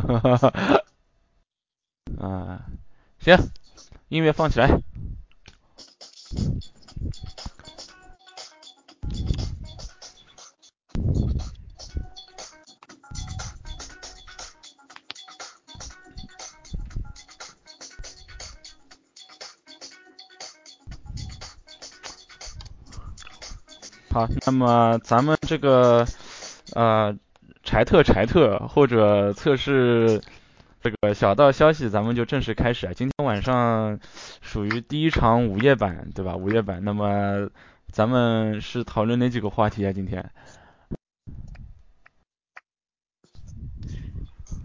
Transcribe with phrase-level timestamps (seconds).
[0.00, 0.52] 哈哈哈。
[2.18, 2.64] 啊，
[3.18, 3.36] 行，
[4.08, 4.68] 音乐放起来。
[24.10, 26.06] 好，那么咱们这个
[26.74, 27.16] 呃
[27.72, 30.20] 柴特柴特或者测试
[30.82, 32.92] 这个小道消息，咱们就正式开始啊。
[32.94, 33.98] 今天晚上
[34.42, 36.36] 属于第一场午夜版，对吧？
[36.36, 37.48] 午夜版，那么
[37.90, 39.90] 咱们是讨论哪几个话题啊？
[39.90, 40.30] 今天？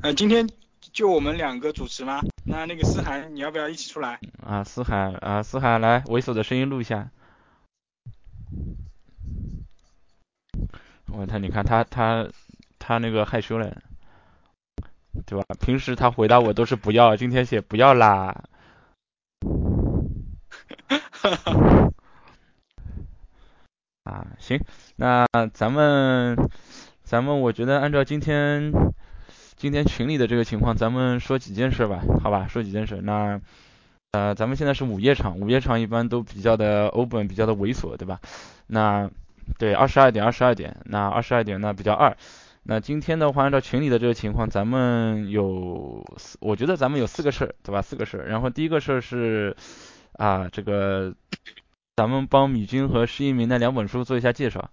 [0.01, 0.49] 呃，今天
[0.91, 2.21] 就我们两个主持吗？
[2.43, 4.19] 那那个思涵，你要不要一起出来？
[4.45, 7.09] 啊，思涵啊，思涵来，猥琐的声音录一下。
[11.09, 12.27] 我他，你看他他
[12.87, 13.69] 他那个害羞了，
[15.25, 15.43] 对吧？
[15.59, 18.45] 平时他回答我都是不要，今天写不要啦。
[24.05, 24.57] 啊，行，
[24.95, 26.37] 那咱们
[27.03, 28.71] 咱们我觉得按照今天
[29.57, 32.47] 今天群里的这个情况，咱们说几件事吧，好吧？
[32.47, 33.01] 说几件事。
[33.03, 33.41] 那
[34.13, 38.21] 呃，咱们现在是午夜场，午夜场一般都比较的 open，比较的猥琐，对吧？
[38.67, 39.11] 那。
[39.57, 42.17] 对，二十二点，二十二点，那二十二点那比较二。
[42.69, 46.05] 那今天的话，按照群里的这个情况，咱们有，
[46.41, 47.81] 我觉得咱们有四个事儿，对吧？
[47.81, 48.27] 四个事儿。
[48.27, 49.55] 然后第一个事儿是
[50.11, 51.15] 啊，这个
[51.95, 54.69] 咱们帮米军和施一鸣那两本书做一下介绍。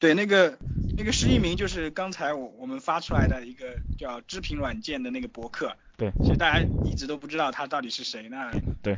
[0.00, 0.58] 对，那个
[0.98, 5.76] 那个施一鸣就是刚才我我们发出来的一个叫知评软件的那个博客。
[6.00, 8.50] 对，其实大家一直都不知道他到底是谁呢？
[8.82, 8.96] 对。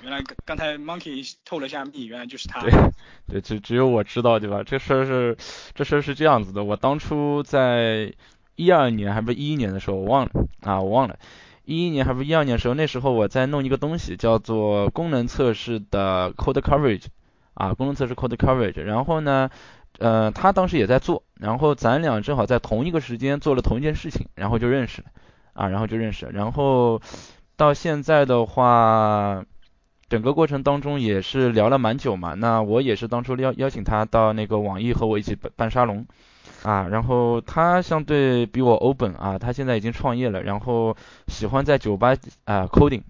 [0.00, 2.62] 原来刚刚才 Monkey 透了下密，原来就是他。
[2.62, 2.72] 对，
[3.28, 4.62] 对，只只有我知道，对吧？
[4.64, 5.36] 这事儿是，
[5.74, 6.64] 这事儿是这样子的。
[6.64, 8.14] 我当初在
[8.56, 10.30] 一二年还不是一一年的时候，我忘了
[10.62, 11.18] 啊，我忘了，
[11.66, 17.04] 一一年还不是一二年的时候，那时候我在弄一个东西，叫做功能测试的 code coverage，
[17.52, 18.80] 啊，功能测试 code coverage。
[18.80, 19.50] 然后呢，
[19.98, 25.08] 呃，他当时也在做，然后咱俩正好在同一个时间做了同一件事情，然后就认识了，
[25.58, 27.02] 啊，然后就认识，然后
[27.56, 29.44] 到现在的话。
[30.10, 36.06] 整个过程当中也是聊了蛮久嘛，那我也是当初邀邀请他到那个网易和我一起办办沙龙，
[36.62, 42.16] 啊，然后他相对比我 open 啊，他现在已经创业了，然后喜欢在酒吧
[42.46, 43.02] 啊 coding，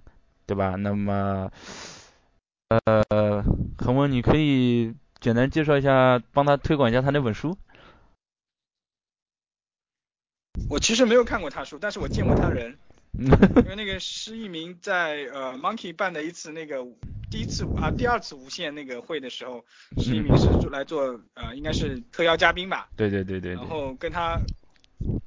[0.44, 0.74] 对吧？
[0.74, 1.48] 那么，
[2.66, 3.44] 呃，
[3.78, 7.56] 恒温你可以简单介绍一下，帮他推广一下他那本书。
[10.68, 12.78] 我其实没有看过他书，但是我见过他人。
[13.18, 16.86] 因为那个施一鸣在呃 Monkey 办的一次那个
[17.30, 19.64] 第一次啊第二次无线那个会的时候，
[19.96, 22.88] 施一鸣是来做呃应该是特邀嘉宾吧。
[22.96, 23.54] 对对对对。
[23.54, 24.38] 然后跟他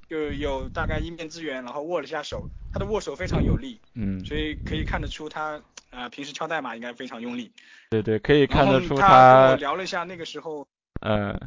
[0.08, 3.82] 就有大概一面之缘，然后握了一下手，他的握手非常有力。
[3.96, 4.24] 嗯。
[4.24, 5.60] 所以可以看得出他
[5.90, 7.52] 啊平时敲代码应该非常用力。
[7.90, 9.42] 对对，可以看得出他。
[9.42, 10.66] 跟我聊了一下那个时候。
[11.02, 11.38] 呃。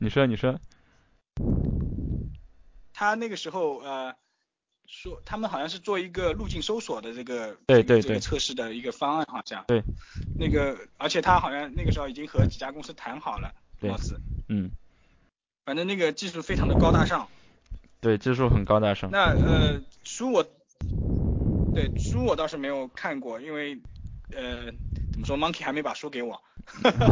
[0.00, 0.58] 你说你说。
[2.98, 4.12] 他那个时候呃
[4.88, 9.80] 说他们好像是做一个路径搜索的这个对对这个测试的一个方案好像对。
[10.36, 14.20] 那个而且他好像那个时候已经和几家公司谈好了貌似。
[14.48, 14.72] 嗯。
[15.64, 17.28] 反正那个技术非常的高大上
[18.00, 19.08] 对技术很高大上。
[19.12, 20.44] 那呃书我
[21.72, 23.80] 对书我倒是没有看过因为
[24.30, 24.72] 呃
[25.18, 26.40] 你说 Monkey 还没把书给我。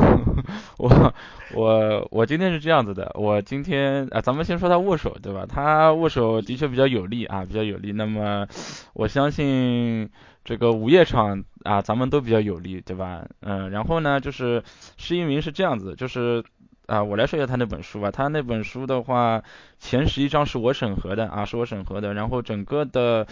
[0.78, 1.12] 我
[1.54, 5.44] 我我今天是这样子的，我今天啊，咱们先说他握手，对吧？
[5.48, 7.90] 他握手的确比较有力啊，比较有力。
[7.90, 8.46] 那么
[8.92, 10.08] 我相信
[10.44, 13.26] 这个午夜场啊，咱们都比较有力，对吧？
[13.40, 14.62] 嗯，然后呢，就是
[14.96, 16.44] 施一鸣是这样子，就是
[16.86, 18.10] 啊，我来说一下他那本书吧。
[18.10, 19.42] 他那本书的话，
[19.78, 23.26] 前十一章是我审核的啊，是我审核的，然后整个的。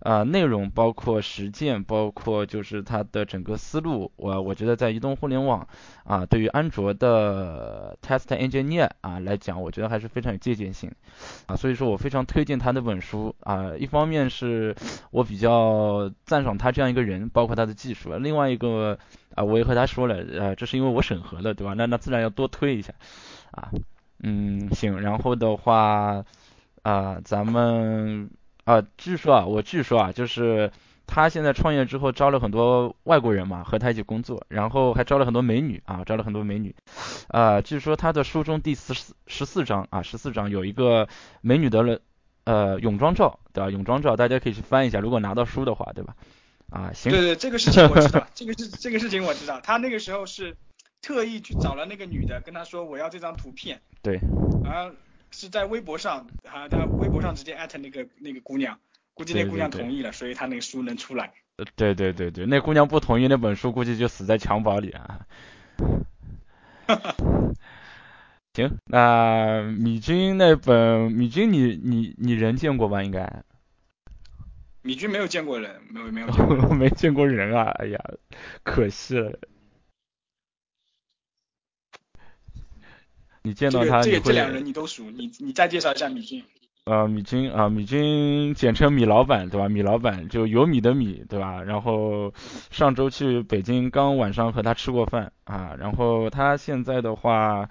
[0.00, 5.66] 啊，内容包括实践，包括就是它的整个思路，我我觉得在移动互联网
[6.04, 10.92] 啊，对于安卓的 test engineer 啊来讲，我觉得还是非常有借鉴性
[11.46, 14.72] 啊，所以说我非常推荐他那本书啊，一方面是
[15.10, 18.96] 我比较赞赏他这样一个人，包括他的技术，另外一个
[19.38, 21.74] 啊，我也和他说了，呃，这是因为我审核了，对吧？
[21.74, 22.92] 那那自然要多推一下
[23.52, 23.70] 啊，
[24.22, 26.24] 嗯，行，然后的话
[26.82, 28.30] 啊，咱们。
[28.64, 30.70] 啊，据说啊，我据说啊，就是
[31.06, 36.74] 他现在创业之后招了很多外国人嘛，和他一起工作，然后还招了很多美女啊，招了很多美女。
[37.28, 41.08] 啊，据说他的书中第十四十四章啊，十四章有一个
[41.40, 41.98] 美女的了
[42.44, 43.70] 呃泳装照，对吧？
[43.70, 46.14] 泳装照大家可以去翻一下，如果拿到书的话，对吧？
[46.70, 47.10] 啊，行。
[47.10, 50.56] 对对，这个事情我知道，这个是这个事情我知道，他那个时候是
[51.00, 53.80] 特意去找了那个女的，跟他说我要这张图片。
[54.02, 54.18] 对。
[54.64, 54.90] 啊，
[55.30, 58.78] 是在微博上，啊，他微博上直接艾特那个那个姑娘，
[59.14, 61.32] 估计那姑娘同意了，所以他那个书能出来。
[61.74, 65.20] 对对对对，那姑娘不同意，那本书估计就死在襁褓里啊。
[66.86, 67.14] 哈哈。
[68.54, 73.02] 行，那米军那本米军你你你人见过吧？
[73.02, 73.42] 应该。
[74.82, 77.64] 米军没有见过人，没有没有见过， 没见过人啊！
[77.78, 77.98] 哎呀，
[78.62, 79.38] 可惜了。
[83.42, 86.42] 你见到他，这个这两人你都熟，你你再介绍一下米军。
[86.84, 89.68] 呃，米军啊，米军简称米老板，对吧？
[89.68, 91.62] 米老板就有米的米，对吧？
[91.62, 92.32] 然后
[92.70, 95.74] 上周去北京，刚晚上和他吃过饭啊。
[95.78, 97.68] 然后他现在的话。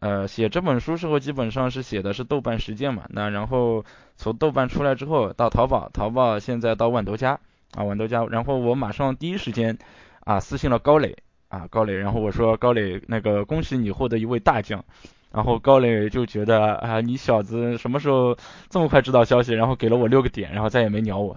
[0.00, 3.84] 呃，写这本书时候基本上是写的是豆瓣实践嘛，那然后
[4.16, 7.38] 从豆瓣出来之后到淘宝，淘宝现在到豌豆荚
[7.74, 9.76] 啊，豌豆荚，然后我马上第一时间
[10.20, 11.16] 啊私信了高磊
[11.48, 14.84] 啊高磊，然后我说高磊那个恭喜你获得一位大奖，
[15.32, 18.36] 然后高磊就觉得啊你小子什么时候
[18.70, 21.36] 这么快知道消息，然后给了我六个点，然后再也没鸟我。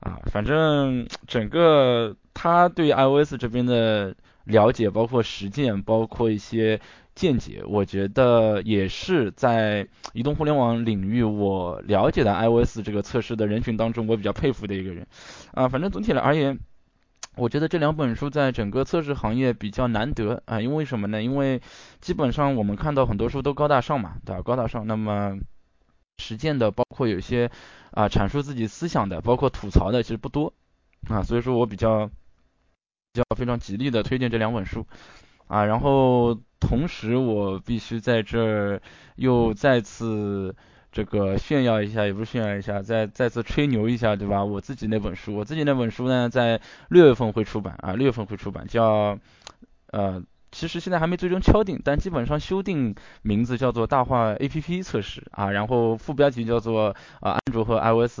[0.00, 4.14] 啊，反正整个他对 iOS 这边的
[4.48, 6.80] 了解，包括实践，包括一些。
[7.18, 15.04] 见解，我觉得也是在移动互联网领域，我了解的 iOS 这个测试的人群当中，我比较佩服的一个人。
[15.52, 16.60] 啊，反正总体来而言，
[17.34, 21.20] 我觉得这两本书在整个测试行业比较难得啊，因为什么呢？
[21.20, 21.60] 因为
[22.00, 24.42] 基本上我们看到很多书都高大上嘛，对吧？
[24.42, 25.36] 高大上，那么
[26.18, 27.50] 实践的，包括有些
[27.90, 30.54] 啊阐述自己思想的，包括吐槽的，其实不多
[31.08, 32.08] 啊，所以说我比较
[33.18, 34.86] 较非常极力的推荐这两本书
[35.46, 36.38] 啊，然后。
[36.60, 38.82] 同时，我必须在这儿
[39.14, 40.56] 又再次
[40.90, 44.44] 这个炫耀一下，也不是炫耀一下，再再次吹牛一下，对吧？
[44.44, 49.16] 我自己那本书，我自己那本书呢，在六月份会出版啊，六月份会出版，叫
[49.92, 50.20] 呃，
[50.50, 56.88] 其实现在还没最终敲定，但基本上修订名字叫做大话 APP 测试啊，然后副标题叫做
[57.20, 58.20] 啊，安卓和 iOS。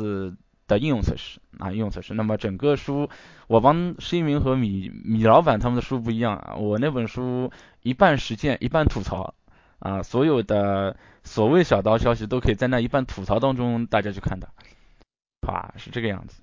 [0.68, 2.14] 的应用测试啊，应用测试。
[2.14, 3.08] 那么整个书，
[3.46, 7.50] 我帮施一鸣和米米老板他们的书不一样啊，我那本书
[7.82, 9.34] 一半实践，一半吐槽
[9.78, 14.48] 啊，所有的所谓小道消息都可以在那一半吐槽当中大家去看到，
[15.46, 16.40] 啊，是这个样子。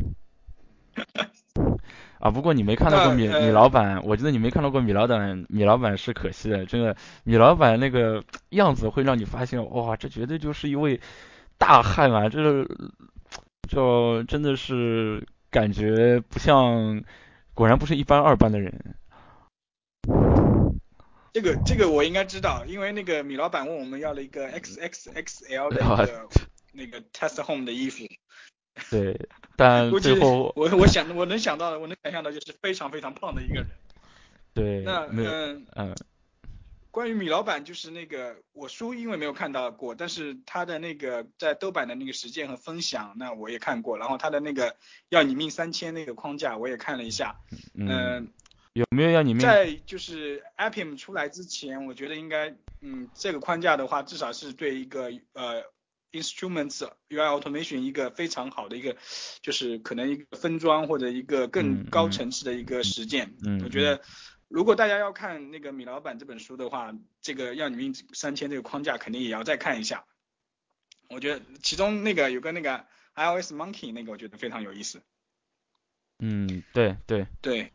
[2.20, 11.00] 啊，不过你没看到过米米老板，我觉得你没看到过米老板，米老板是可惜的，真的，米老板那个样子会让你发现，哇，这绝对就是一位
[11.58, 12.68] 大汉啊，这。
[13.68, 17.04] 就真的是感觉不像，
[17.54, 18.96] 果然不是一般二般的人。
[21.34, 26.30] 这个这个我应该知道，因为那个米老板问我们要了一个 X X X L 的那个
[26.72, 28.06] 那个 Test Home 的衣服。
[28.90, 29.20] 对，
[29.56, 33.68] 但最后我我想我能想到的我能想象到就是非常非常胖的一个人。
[34.54, 34.82] 对。
[34.82, 35.96] 那嗯嗯。
[36.96, 43.98] 关于米老板，就是那个我书因为没有看到过，但是他的那个在豆瓣的那个实践和分享，那我也看过。
[43.98, 44.78] 然后他的那个
[45.10, 47.36] 要你命三千那个框架我也看了一下。
[47.74, 48.30] 嗯。
[48.72, 49.42] 有没有要你命？
[49.42, 55.64] 在就是 Appium 出来之前，我觉得应该，嗯，这个框架的话，至少是对一个呃
[56.14, 58.96] Instruments UI Automation 一个非常好的一个，
[59.42, 63.36] 就是可能一个分装或者一个更高层次的一个实践。
[63.46, 63.62] 嗯。
[63.66, 64.02] 我觉得。
[64.48, 70.06] 如果大家要看那个米老板这本书的话，这个要你命三千这个框架肯定也要再看一下。
[71.10, 75.02] 我觉得其中那个有个那个 iOS Monkey 那个我觉得非常有意思。
[76.20, 77.72] 嗯，对对对。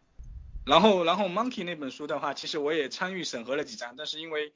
[0.64, 4.52] 然后然后 Monkey 那本书的话，其实我也参与审核了几章，但是因为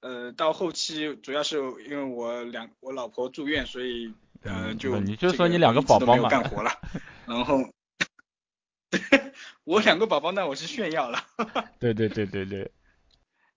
[0.00, 1.56] 呃到后期主要是
[1.88, 4.12] 因为我两我老婆住院，所以
[4.42, 6.28] 呃就你就说你两个宝宝嘛。
[6.28, 6.70] 干活了，
[7.26, 7.73] 然后。
[9.64, 11.26] 我两个宝宝那我是炫耀了。
[11.80, 12.70] 对对对对对。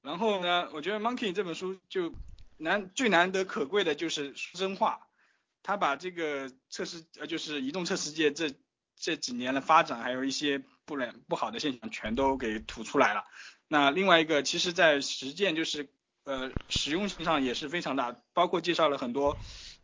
[0.02, 2.14] 然后呢，我觉得 Monkey 这本书就
[2.56, 5.02] 难最难得可贵的就是说真话，
[5.64, 8.54] 他把这个测试呃就是移动测试界这
[8.96, 13.26] 这几年的发展，还有一些不良不好的现象全都给吐出来了。
[13.68, 15.90] 那另外一个，其实在实践就是
[16.24, 19.38] 呃实用性上也是非常大，包括介绍了很多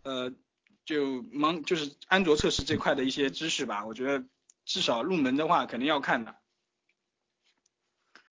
[0.04, 0.32] 呃
[0.86, 4.24] 就 Mon 就是安卓测试这块的一些知识吧，我觉得。
[4.66, 6.43] 至少入门的话，肯定要看的。